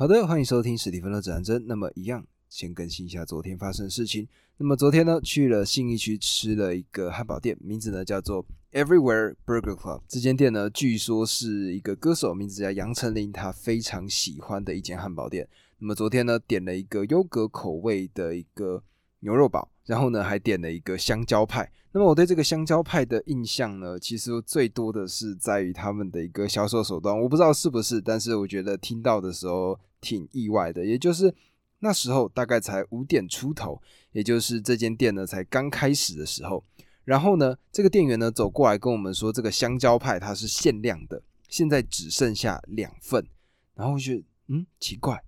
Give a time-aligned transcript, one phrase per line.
[0.00, 1.62] 好的，欢迎收听史蒂芬的指南针。
[1.66, 4.26] 那么一样，先更新一下昨天发生的事情。
[4.56, 8.42] 那么昨天呢，去了信义区吃了一个汉堡店，名字呢叫做
[8.72, 10.00] Everywhere Burger Club。
[10.08, 15.46] 这间店呢，据说是一个歌手，名字叫杨丞琳，他非常喜欢的一间汉堡店。
[15.80, 18.82] 那么昨天呢，点了一个优格口味的一个
[19.18, 21.70] 牛肉堡，然后呢，还点了一个香蕉派。
[21.92, 29.78] 那么我对这个香蕉派的印象呢，其实最多的是在于他们的一个销售手段，我不知道是不是，但是我觉得听到的时候。
[30.02, 31.34] 挺意外的，也就是
[31.80, 33.78] 那时候大概才五点出头，
[34.12, 36.64] 也就是这间店呢才刚开始的时候。
[37.04, 43.26] 然后呢，这个店员呢走过来跟我们说，这个香蕉派它是限量的，现在只剩下两份。
[43.74, 45.22] 然后我觉得，嗯，奇怪，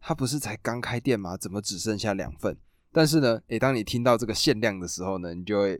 [0.00, 1.36] 他不是才刚开店吗？
[1.36, 2.56] 怎么只剩下两份？
[2.96, 5.78] 但是呢，诶，当你听到这个限量的时候呢，你就会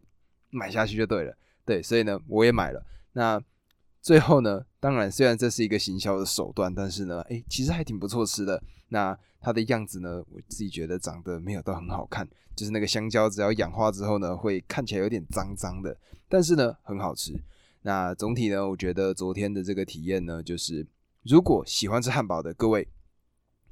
[0.50, 1.34] 买下去就对了。
[1.64, 2.84] 对，所以呢，我也买了。
[3.14, 3.42] 那。
[4.02, 8.62] 最后呢，当然虽然这是一个行销的手段，但是呢，哎，其实还挺不错吃的。
[8.90, 12.24] 那它的样子呢，我自己觉得长得没有都很好看，
[12.54, 17.34] 就是那个香蕉只要氧化之后呢，会看起来有点脏脏的，但是呢，很好吃。
[17.82, 20.86] 那总体呢，我觉得昨天的这个体验呢，就是
[21.24, 22.86] 如果喜欢吃汉堡的各位，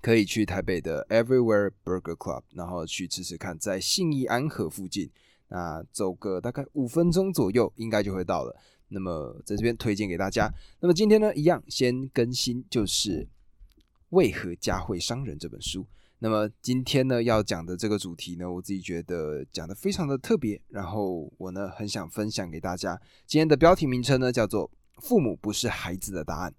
[0.04, 5.10] 可以去台北的 Everywhere Burger Club，然后去吃吃看，在信义安和附近，
[5.48, 8.54] 那走个大概五分钟左右，应该就会到了。
[8.88, 10.52] 那么在这边推荐给大家。
[10.80, 13.22] 那么今天呢，一样先更新，就是
[14.10, 15.86] 《为何家会伤人》这本书。
[16.18, 23.00] 那么今天呢要讲的这个主题呢，我自己觉得讲的非常的特别，然后我呢很想分享给大家。
[23.26, 26.52] 今天的标题名称呢叫做《父母不是孩子的答案》。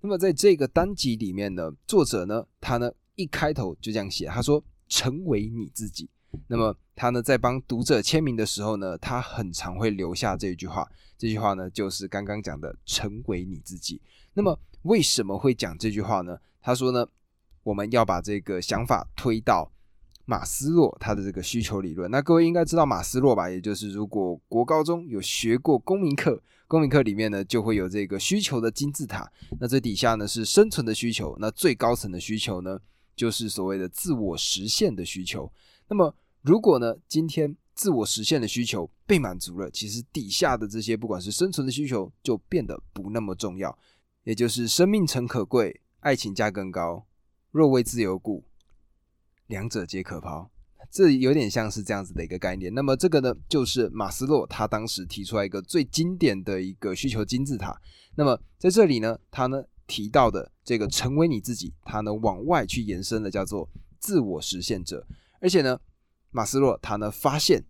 [0.00, 6.08] 那么在这个单集里面呢，作者呢他呢一开头就这样写，他说：“成为你自己。”
[6.46, 10.88] 那么他呢，在帮读者签名的时候呢，他很常会留下这句话。
[11.16, 14.00] 这句话呢，就是刚刚讲的“成为你自己”。
[14.34, 16.38] 那么为什么会讲这句话呢？
[16.60, 17.04] 他说呢，
[17.64, 19.72] 我们要把这个想法推到
[20.30, 22.10] 马斯洛他的这个需求理论。
[22.10, 23.48] 那各位应该知道马斯洛吧？
[23.48, 29.26] 也就是如果国高中有学过公民课，公民课里面呢就会有这个需求的金字塔。
[29.58, 32.78] 那这底下呢是生存的需求，那最高层的需求呢，
[33.16, 35.50] 就是所谓的自我实现的需求。
[35.88, 43.78] 那么，如果呢，今天自我实现的需求被满足了，其实底下的这些不管是生存的需求就变得不那么重要，
[44.24, 47.06] 也就是生命诚可贵，爱情价更高，
[47.50, 48.44] 若为自由故，
[49.48, 50.50] 两者皆可抛。
[50.90, 52.72] 这有点像是这样子的一个概念。
[52.72, 57.78] 那么这个呢，就是马斯洛他当时提出来一个最经典的一个需求金字塔。
[58.14, 65.06] 那么在这里呢，他呢提到的这个成为你自己，他呢往外去延伸的叫做自我实现者。
[65.40, 65.78] 而且呢，
[66.30, 67.62] 马斯洛他呢发现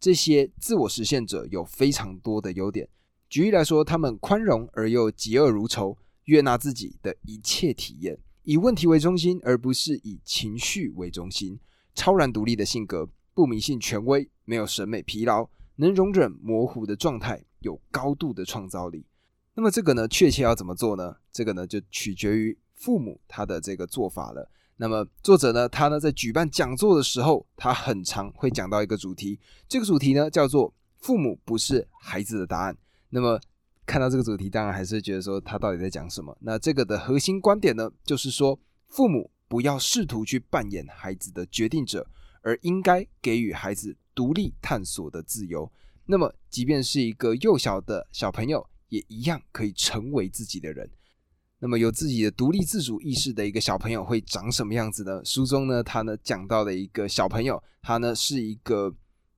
[0.00, 2.88] 这些自我实现者有非常多的优点。
[3.28, 11.58] 举例来说，他们宽容而又嫉恶如仇，悦纳自己的一切体验，以问题为中心，而不是以情绪为中心。
[11.96, 19.04] 超然独立的性格，不迷信权威，没有审美疲劳，能容忍模糊的状态，有高度的创造力。
[19.54, 21.16] 那么这个呢，确切要怎么做呢？
[21.32, 24.48] 这个呢，就取决于父母他的这个做法了。
[24.76, 32.76] 那么作者呢，他呢在举办讲座的时候，他很常会讲到一个主题，这个主题呢叫做“父母不是孩子的答案”。
[33.10, 33.40] 那么
[33.86, 36.36] 看到这个主题，当然还是觉得说他到底在讲什么？
[36.40, 38.58] 那这个的核心观点呢，就是说
[38.88, 42.06] 父母不要试图去扮演孩子的决定者，
[42.42, 45.70] 而应该给予孩子独立探索的自由。
[46.04, 50.90] 那么即便是一个幼小的小朋友，也一样可以成为自己的人。
[51.58, 55.24] 那么有自己的独立自主意识的一个小朋友会长什么样子呢？
[55.24, 58.94] 书中呢，他呢讲到的一个小朋友，他呢是一个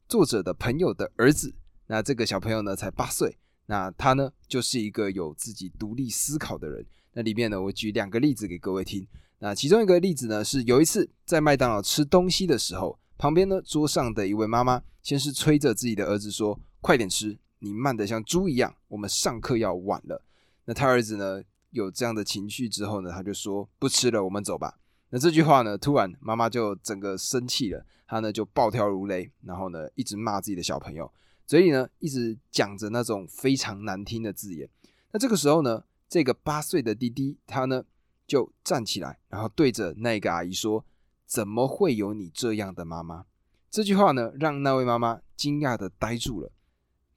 [0.09, 1.55] 作者的朋友的儿子。
[1.87, 6.85] 那这个小朋友呢才八岁，那他呢就是一个有自己独立思考的人。
[7.13, 9.07] 那里面呢，我举两个例子给各位听。
[9.39, 20.25] 那其中一个例子呢，是有一次在麦当劳吃东西的时候，旁边呢桌上的一位妈妈先是催着自己的儿子说：“快点吃，你慢得像猪一样，我们上课要晚了。”
[20.67, 21.43] 那他儿子呢？
[21.71, 24.79] 有这样的情绪之后呢，他就说不吃了，我们走吧。
[25.11, 31.13] 那这句话呢，突然妈妈就整个生气了，她呢就暴跳如雷，然后呢一直骂自己的小朋友，
[31.49, 34.69] 嘴里呢一直讲着那种非常难听的字眼。
[35.13, 37.83] 那这个时候呢，这个八岁的弟弟他呢
[38.27, 40.85] 就站起来，然后对着那个阿姨说
[41.27, 43.25] ：“怎么会有你这样的妈妈？”
[43.71, 46.53] 这句话呢让那位妈妈惊讶的呆住了。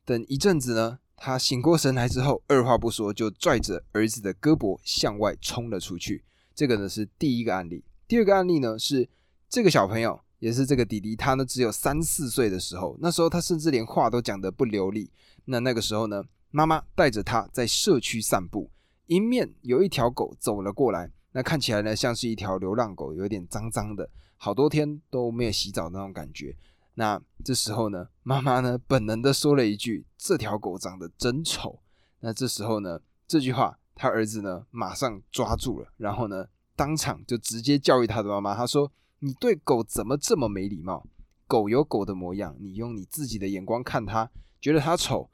[0.06, 0.98] 等一阵子呢。
[1.24, 6.24] 他醒过神来之后，二话不说就拽着儿子的胳膊向外冲了出去。
[6.56, 7.84] 这个呢是第一个案例。
[8.07, 9.07] 第二个案例呢是
[9.48, 15.11] 这个小朋友，也是这个弟弟，他呢只有三四岁的时候，那时候他甚至连话都讲得不流利。
[15.45, 18.71] 那那个时候呢，妈妈带着他在社区散步，
[19.05, 21.11] 迎面有一条狗走了过来。
[21.33, 26.57] 那看起来呢像是一条流浪狗，有点脏脏的，好多天都没有洗澡那种感觉。
[26.95, 31.79] 那这时候呢，妈妈呢本能的说了一句：“这条狗长得真丑。”
[32.19, 38.91] 那这时候呢，这句话他儿子呢马上抓住了，然后呢当场就直接教育他的妈妈，他说
[39.23, 41.07] ：“你对狗怎么这么没礼貌？
[41.45, 45.29] 狗有狗的模样，你用你自己的眼光看它，觉得它丑。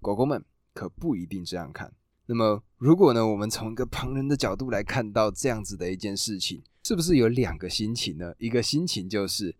[0.00, 1.92] 狗狗们可不一定这样看。
[2.26, 8.32] 那么，如果呢，我们从一个旁人的角度来看到这样子的一件事情，是不是有两个心情呢？
[8.38, 9.56] 一个心情就是。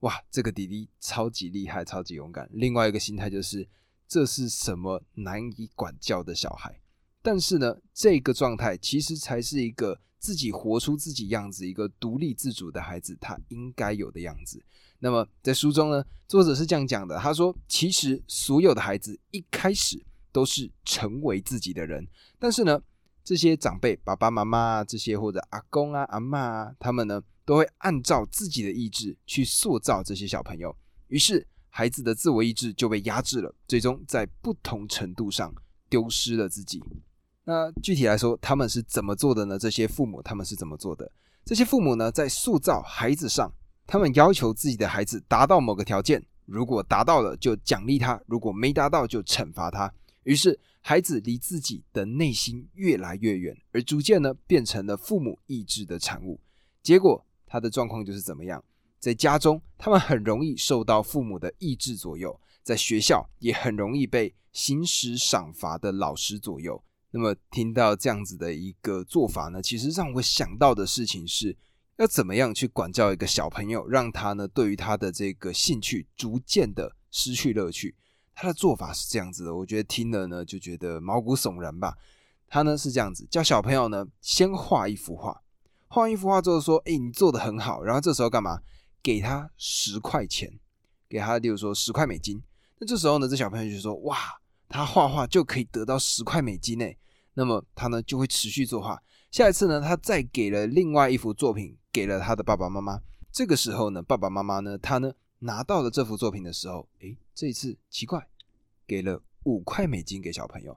[0.00, 2.48] 哇，这个弟弟超级厉害，超级勇敢。
[2.52, 3.66] 另外一个心态就是，
[4.06, 6.78] 这是什么难以管教的小孩？
[7.24, 14.62] 但是呢，这个状态其实才是一个自己活出自己样子、一个独立自主的孩子他应该有的样子。
[14.98, 22.06] 那么在书中呢，作者是这样讲的：他说，其实所有的孩子一开始都是成为自己的人，
[22.38, 22.78] 但是呢，
[23.24, 27.22] 这些长辈、爸爸妈妈啊，这些或者阿公啊、阿妈啊，他们呢。
[27.46, 30.74] 都会按照自己的意志去塑造这些小朋友，
[31.08, 35.54] 于是孩子的自我意志就被压制了，最终在不同程度上
[35.90, 36.82] 丢失了自己。
[37.44, 39.58] 那具体来说，他们是怎么做的呢？
[39.58, 41.10] 这些父母他们是怎么做的？
[41.44, 43.52] 这些父母呢，在塑造孩子上，
[43.86, 49.92] 他们要求自己的孩子达到某个条件，如果达到了就奖励他，如果没达到就惩罚他。
[50.22, 56.40] 于是孩子离自己的内心越来越远，而逐渐呢，变成了父母意志的产物。
[56.82, 57.24] 结果。
[57.46, 58.60] 他的状况就是怎么样？
[58.98, 66.82] 在家中，他们很容易受到父母的意志左右；在学校，也很容易被行使赏罚的老师左右。
[67.16, 71.56] 那么，听到这样子的一个做法呢，其实让我想到的事情是，
[71.96, 77.94] 要怎么样去管教一个小朋友，让他呢对于他的这个兴趣逐渐的失去乐趣。
[78.34, 81.96] 他的做法是这样子的，我觉得听了呢就觉得毛骨悚然吧。
[82.48, 85.40] 他呢是这样子，教小朋友呢先画一幅画。
[85.86, 88.60] 画一幅画之后说：“哎，你做的很好。”然后这时候干嘛？
[89.00, 90.58] 给他十块钱，
[91.08, 92.42] 给他，例如说十块美金。
[92.80, 94.16] 那这时候呢，这小朋友就说：“哇，
[94.74, 96.84] 他画画就可以得到十块美金呢。”
[97.34, 99.00] 那么他呢就会持续作画。
[99.30, 103.00] 下一次呢，他再给了另外一幅作品给了他的爸爸妈妈。
[103.30, 108.26] 这个时候呢，爸爸妈妈呢，他呢拿到了这幅作品的时候，哎，这一次奇怪，
[108.84, 110.76] 给了五块美金给小朋友。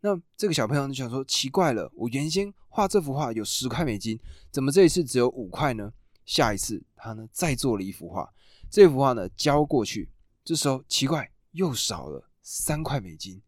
[0.00, 4.18] 那这个小朋友就想说：奇怪了，我原先画这幅画有十块美金，
[4.50, 5.92] 怎么这一次只有五块呢？
[6.24, 8.32] 下一次他呢再做了一幅画，
[8.70, 10.08] 这幅画呢交过去，
[10.42, 13.42] 这时候奇怪又少了三块美金。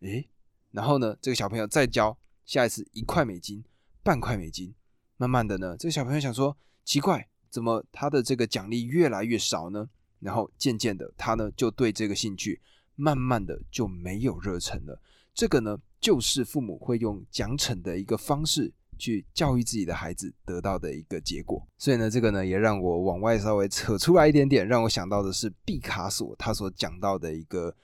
[0.00, 0.28] 诶，
[0.72, 3.64] 然后呢这个小朋友再交，下一次一块美金、
[4.02, 4.74] 半块美金，
[5.16, 9.88] 慢慢的呢这个小朋友想说：奇怪，怎么他的这个奖励越来越少呢？
[10.18, 12.60] 然后渐渐的他呢就对这个兴趣
[12.96, 15.00] 慢慢的就没有热忱了。
[15.32, 21.64] 这个呢，就是父母会用奖惩的一个方式去教育自己的孩子得到的一个结果。
[21.78, 27.74] 所以呢，这个呢也让我往外稍微扯出来一点点，让我想到的是毕卡索他所讲到的一个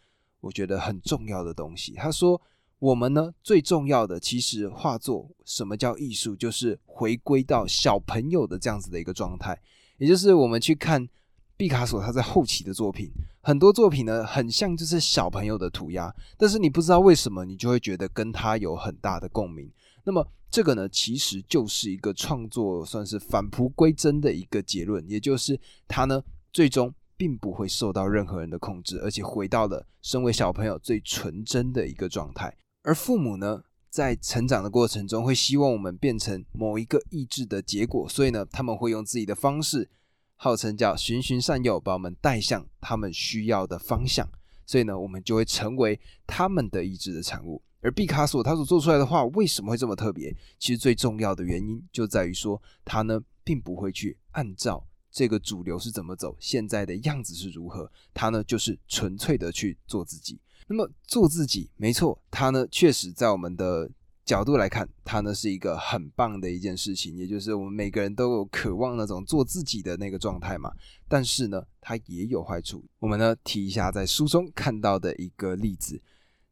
[0.41, 1.93] 我觉得很重要的东西。
[1.95, 2.41] 他说，
[2.79, 6.37] 我们呢最重要的其实画作，什么叫艺术？
[6.37, 9.61] 就是回归到小朋友的这样子的一个状态，
[9.99, 11.09] 也就是我们去看。
[11.57, 13.11] 毕卡索他在后期的作品，
[13.43, 19.71] 很多作品呢很像就是小朋友的涂鸦，但是你不知道为什么，你就会觉得跟他有很大的共鸣。
[20.05, 32.56] 那么这个呢，其实就是一个创作算是返璞归真的一个结论，也就是他呢最终并不会受到任何人的控制，而且回到了身为小朋友最纯真的一个状态。
[32.81, 39.91] 而父母呢，在成长的过程中会希望我们变成某一个意志的结果，所以呢，他们会用自己的方式。
[40.36, 44.27] 号称叫循循善诱，把我们带向他们需要的方向，
[44.65, 47.60] 所以呢，我们就会成为他们的意志的产物。
[47.82, 50.34] 而毕卡索他所做出来的画为什么会这么特别？
[50.58, 60.38] 其实最重要的原因就在于说，他呢并不会去按照这个主流是怎么走，现在的样子是如何，他呢就是纯粹的去做自己。
[60.67, 63.90] 那么做自己，没错，他呢确实在我们的。
[64.22, 70.70] 角度来看，它呢是一个很棒的一件事情，也就是我们每个人都有渴望那种做自己的那个状态嘛。
[71.08, 72.84] 但是呢，它也有坏处。
[73.00, 76.00] 我们呢提一下在书中看到的一个例子，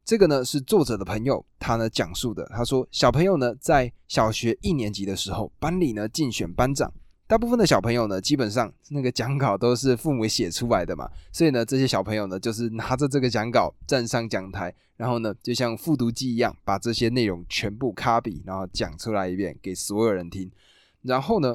[0.05, 2.45] 这个呢是作者的朋友他呢讲述的。
[2.47, 6.93] 他说，小朋友呢在小学一年级的时候，班里呢竞选班长。
[7.29, 20.51] 大部分的小朋友呢，基本上那个讲稿都是父母写出来的嘛，所以呢，这些小朋友呢，就是拿着这个讲稿站上讲台，然后呢，就像复读机一样，把这些内容全部卡笔，然后讲出来一遍给所有人听。
[21.03, 21.55] 然后呢，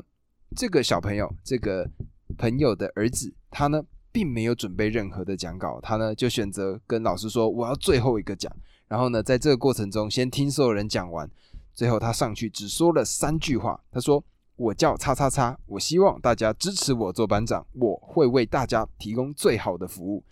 [0.56, 1.90] 这个小朋友，这个
[2.38, 8.56] 朋友的儿子，他呢，并没有准备任何的讲稿，他呢，就选择跟老师说：“我要最后一个讲。”
[8.88, 11.28] 然后呢，在这个过程中，先听所有人讲完。
[11.74, 14.24] 最后他上去只说了三句话，他说
[14.56, 20.24] ：“我叫叉叉叉，我希望大家支持我做班长，我会为大家提供最好的服务。”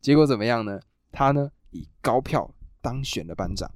[0.00, 0.80] 结果怎么样呢？
[1.12, 3.70] 他呢以高票当选了班长。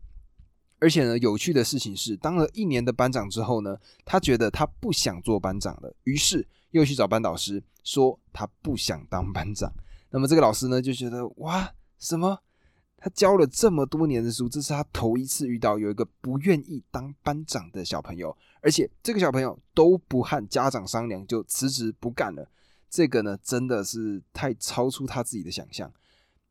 [0.79, 9.71] 而且呢，有趣的事情是，当了一年的班长之后呢，他觉得他不想做班长了，于是又去找班导师说他不想当班长。
[10.11, 12.41] 那么这个老师呢就觉得哇，什么？
[13.01, 22.47] 他教了这么多年的书，这是他头一次遇到有一个不愿意当班长的小朋友，而且这个小朋友都不和家长商量就辞职不干了。
[22.91, 25.91] 这个呢真的是太超出他自己的想象。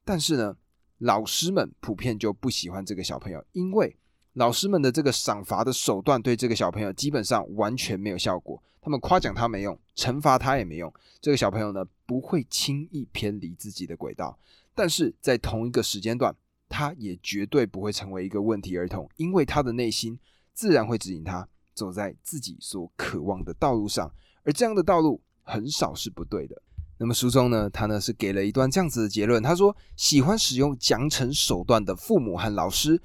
[0.03, 0.57] 但是呢，
[0.97, 3.95] 老师们普遍就不喜欢这个小朋友，因为。
[4.33, 10.93] 老师们的这个赏罚的手段对这个小朋友基本上完全没有效果，他们夸奖他没用，惩罚他也没用。
[11.19, 14.37] 这个小朋友呢不会轻易偏离自己的轨道，
[14.79, 16.33] 但是在同一个时间段，
[16.69, 20.17] 他也绝对不会成为一个问题儿童，因为他的内心
[20.53, 24.09] 自然会指引他走在自己所渴望的道路上，
[24.43, 26.55] 而这样的道路很少是不对的。
[26.97, 33.01] 那么书中呢，他呢是给了一段这样子的结论，他说：喜欢使用奖惩手段的父母和老师。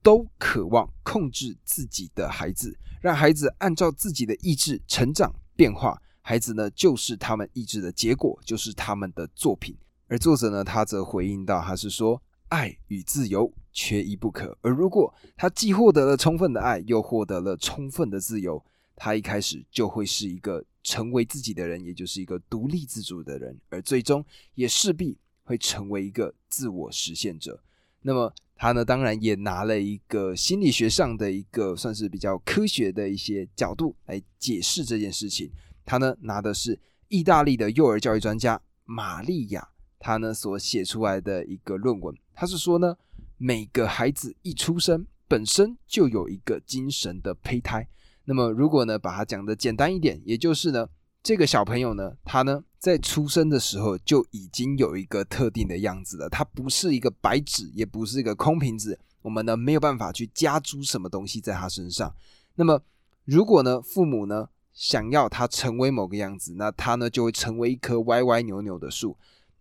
[0.00, 6.00] 都渴望控制自己的孩子，让孩子按照自己的意志成长变化。
[6.22, 9.76] 孩子呢，就是他们意志的结果，就是他们的作品。
[10.08, 14.56] 而作者呢，他则回应到，他是说，爱与自由缺一不可。
[14.62, 18.64] 而如果他既获得了充分的爱，又获得了充分的自由，
[18.96, 24.24] 他一开始就会是一个成为自己的人，也就是一个独立自主的人，而最终
[24.54, 27.62] 也势必会成为一个自我实现者。
[28.02, 28.32] 那么。
[28.60, 35.48] 他呢，当然也拿了一个心理学上的一个算是比较科学的一些角度来解释这件事情。
[35.84, 42.14] 他呢拿的是意大利的幼儿教育专家玛利亚，他呢所写出来的一个论文。
[42.34, 42.96] 他是说呢，
[43.36, 47.88] 每个孩子一出生本身就有一个精神的胚胎。
[48.24, 50.88] 那么如果呢把它讲的简单一点，也就是呢。
[51.20, 62.14] 这个小朋友呢，他呢在出生的时候就已经有一个特定的样子了，他不是一个白纸，也不是一个空瓶子，我们呢没有办法去加诸什么东西在他身上。
[62.54, 62.80] 那么，
[63.24, 69.18] 如果呢父母呢想要他成为某个样子，那他呢就会成为一棵歪歪扭扭的树，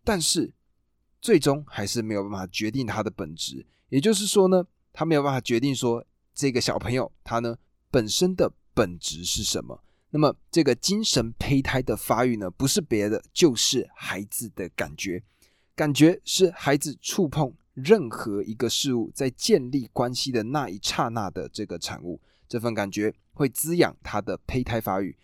[0.08, 0.54] 但是
[1.20, 3.66] 最终还是没有办法决定他的本质。
[3.90, 7.58] 也就是说呢，他没有办法决定说这个小朋友他呢
[7.92, 9.84] 本身的本质是什么。
[10.12, 15.22] 那么，这个精神胚胎的发育呢，不是别的，就是孩子的感觉。
[15.76, 22.22] 感觉是孩子触碰任何一个事物，在建立关系的那一刹那的这个产物。
[22.48, 25.18] 这份感觉会滋养他的胚胎发育。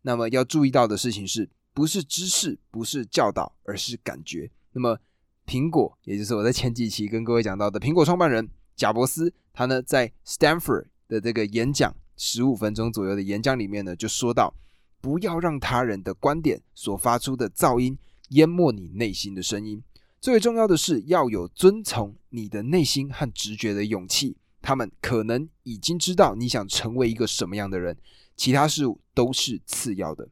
[0.00, 4.50] 那么要注意到的事情是，不是知识，不是教导，而是感觉。
[4.72, 4.98] 那么，
[5.46, 11.94] 苹果，也就是我在前几期跟各位讲到的苹果创办人贾伯斯，他呢在 Stanford 的这个演讲。
[12.14, 14.54] 十五分钟左右的演讲里面呢，就说到，
[15.00, 17.98] 不要让他人的观点所发出的噪音
[18.28, 19.82] 淹没你内心的声音。
[20.20, 24.36] 最重要的是，要有遵从你的内心和直觉的勇气。
[24.60, 27.96] 他们可能已经知道你想成为一个什么样的人，
[28.36, 30.28] 其他事物都是次要的。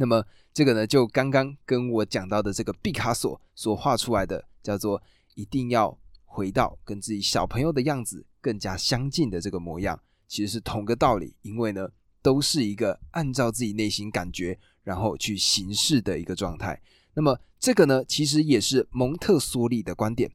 [0.00, 5.02] 那么，这个呢，就刚刚跟我讲到的这个毕卡索所画出来的，叫做
[5.34, 10.00] 一定要回到跟自己小朋友的样子更加相近的这个模样。
[10.26, 11.86] 其实是同个道理，因为呢，
[12.22, 16.80] 都是一个按照自己内心感觉，然后去行事的一个状态。
[17.12, 20.32] 那么这个呢，其实也是蒙特梭利的观点。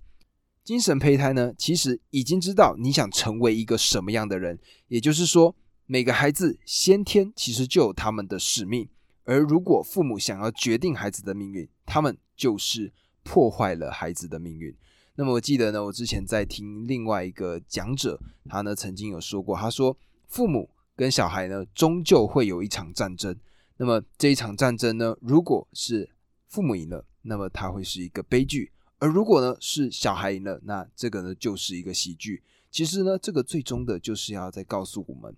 [0.63, 5.55] 精神胚胎呢，其实已经知道你想成为一个什么样的人，也就是说，
[5.87, 8.87] 每个孩子先天其实就有他们的使命，
[9.25, 14.73] 而如果父母想要决定孩子的命运，他们就是破坏了孩子的命运。
[15.15, 23.35] 那么我记得呢，我之前在听另外一个讲者，他呢曾经有说过，他说父母跟小孩呢终究会有一场战争。
[23.77, 26.09] 那么这一场战争呢，如果是
[26.47, 32.43] 父母赢了，那么他会是一个悲剧；而如果呢是小孩赢了，那这个呢就是一个喜剧。
[32.69, 35.35] 其实呢，这个最终的就是要再告诉我们，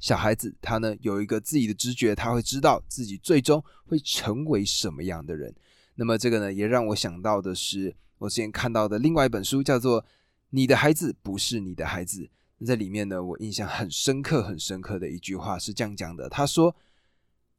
[0.00, 5.54] 小孩子他呢有一个自己的直觉，他会知道自己最终会成为什么样的人。
[5.94, 7.94] 那么这个呢也让我想到的是。
[8.20, 10.02] 我之前看到的另外一本书叫做
[10.50, 12.24] 《你的孩子不是你的孩子》。
[12.58, 16.76] 那在里面呢，我印象很深刻、很深刻的一句话是这样讲的：他说，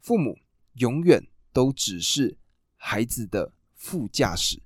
[0.01, 0.37] 父母
[0.73, 1.19] 永远
[1.51, 2.37] 都只是
[2.75, 4.61] 孩子的副驾驶，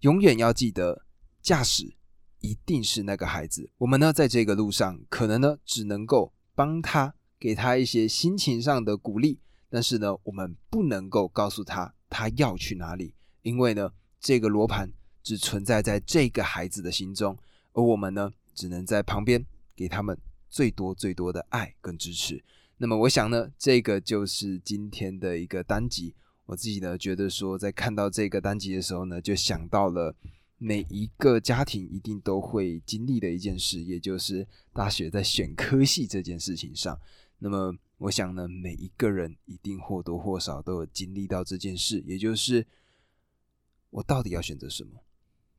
[0.00, 1.06] 永远要记得
[1.40, 1.94] 驾驶
[2.40, 3.70] 一定是那个孩子。
[3.78, 9.38] 我们呢，在这个路上，可能呢，只能够帮他，给他一些心情上的鼓励，
[9.70, 14.90] 但是呢，我们不能够告诉他他要去哪里，因为呢，这个罗盘。
[15.26, 17.36] 只存在在这个孩子的心中，
[17.72, 19.44] 而我们呢，只能在旁边
[19.74, 20.16] 给他们
[20.48, 22.40] 最多最多的爱跟支持。
[22.76, 26.14] 那么我想呢，这个就是今天的一个单集。
[26.44, 30.14] 我自己呢觉得说，在看到这个单集的时候呢，就想到了
[30.58, 36.98] 每一个家庭一定都会经历的一件事，也就是大学在选科系这件事情上。
[37.38, 42.66] 那么我想呢，每一个人一定或多或少都有经历到这件事，也就是
[43.90, 45.02] 我到底要选择什么，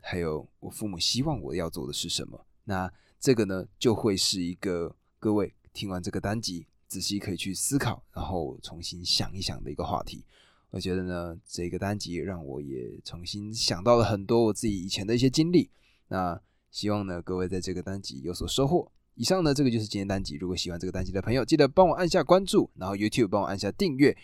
[0.02, 2.46] 还有我父母希望我要做的是什么。
[2.64, 10.26] 那这个呢，就会是一个各位听完这个单集，仔细可以去思考，然后重新想一想的一个话题。
[10.72, 15.70] 我觉得呢，这个单集让我也重新想到了很多我自己以前的一些经历。
[16.10, 18.92] 那希望呢，各位在这个单集有所收获。
[19.16, 20.36] 以上呢，这个就是今天单集。
[20.36, 24.16] 如果喜欢这个单集的朋友，记得帮我按下关注，然后 YouTube 帮我按下订阅。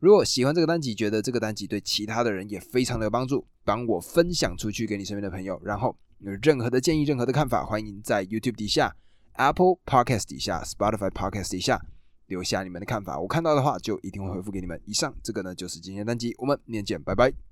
[0.00, 5.58] 如果喜欢这个单集，觉得这个单集对其他的人也非常的有帮助，帮我分享出去给你身边的朋友。
[5.64, 8.96] 然后有任何的建议、任何的看法，欢迎在 YouTube 底下、
[9.34, 11.80] Apple Podcast 底下、Spotify Podcast 底下。
[12.32, 14.80] 留下你们的看法，我看到的话就一定会回复给你们。
[14.86, 17.42] 以上这个呢就是今天单集，我们明天见，拜拜。